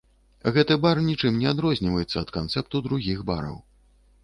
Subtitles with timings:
[0.53, 3.63] Гэты бар нічым не адрозніваецца ад канцэпту другіх бараў.